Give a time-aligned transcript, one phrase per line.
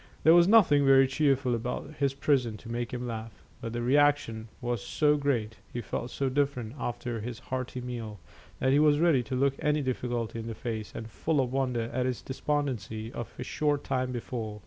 [0.23, 4.47] There was nothing very cheerful about his prison to make him laugh, but the reaction
[4.59, 8.19] was so great he felt so different after his hearty meal
[8.57, 11.91] that he was ready to look any difficulty in the face, and full of wonder
[11.93, 14.59] at his despondency of a short time before.